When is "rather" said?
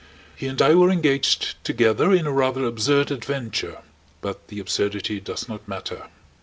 2.31-2.65